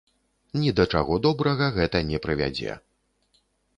Ні 0.61 0.71
да 0.77 0.85
чаго 0.95 1.19
добрага 1.27 1.67
гэта 1.77 1.97
не 2.11 2.23
прывядзе. 2.27 2.79